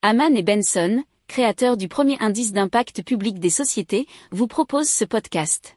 [0.00, 5.76] Haman et Benson, créateurs du premier indice d'impact public des sociétés, vous proposent ce podcast.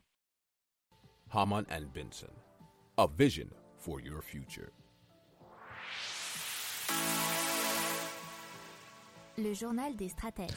[1.32, 2.30] Haman and Benson,
[2.98, 3.48] a vision
[3.80, 4.70] for your future.
[9.40, 10.52] Le journal des stratèges.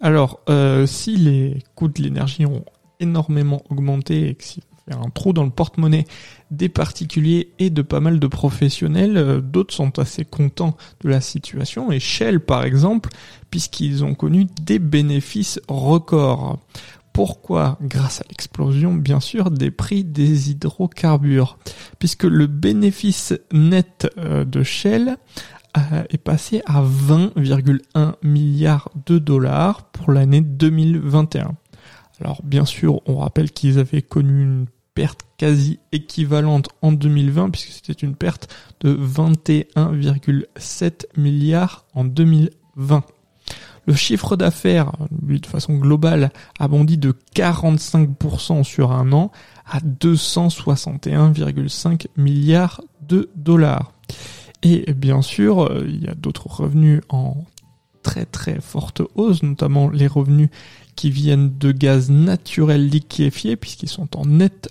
[0.00, 2.64] Alors, euh, si les coûts de l'énergie ont
[3.00, 6.04] énormément augmenté et que s'il fait un trou dans le porte-monnaie
[6.50, 11.20] des particuliers et de pas mal de professionnels, euh, d'autres sont assez contents de la
[11.20, 11.92] situation.
[11.92, 13.10] Et Shell, par exemple,
[13.50, 16.58] puisqu'ils ont connu des bénéfices records.
[17.12, 17.78] Pourquoi?
[17.82, 21.58] Grâce à l'explosion, bien sûr, des prix des hydrocarbures.
[21.98, 25.16] Puisque le bénéfice net euh, de Shell
[25.76, 31.56] euh, est passé à 20,1 milliards de dollars pour l'année 2021.
[32.20, 37.70] Alors bien sûr, on rappelle qu'ils avaient connu une perte quasi équivalente en 2020 puisque
[37.70, 43.02] c'était une perte de 21,7 milliards en 2020.
[43.86, 44.92] Le chiffre d'affaires,
[45.26, 49.32] lui de façon globale, a bondi de 45% sur un an
[49.66, 53.94] à 261,5 milliards de dollars.
[54.62, 57.46] Et bien sûr, euh, il y a d'autres revenus en
[58.02, 60.50] très très forte hausse, notamment les revenus
[60.96, 64.68] qui viennent de gaz naturel liquéfié, puisqu'ils sont en nette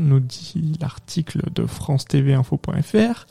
[0.00, 3.26] nous dit l'article de France TV Info.fr,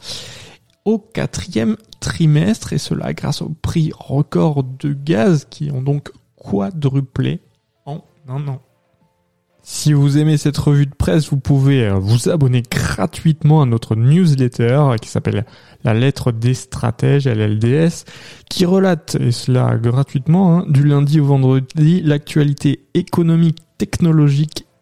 [0.85, 7.41] au quatrième trimestre, et cela grâce au prix record de gaz qui ont donc quadruplé
[7.85, 8.61] en un an.
[9.69, 13.97] Si vous aimez cette revue de presse, vous pouvez euh, vous abonner gratuitement à notre
[13.97, 15.45] newsletter qui s'appelle
[15.83, 18.05] La lettre des stratèges, LLDS,
[18.49, 24.66] qui relate, et cela gratuitement, hein, du lundi au vendredi, l'actualité économique, technologique,